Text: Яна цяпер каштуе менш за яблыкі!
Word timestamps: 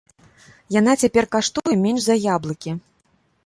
Яна 0.75 0.95
цяпер 1.03 1.23
каштуе 1.37 1.73
менш 1.85 2.01
за 2.09 2.15
яблыкі! 2.35 2.77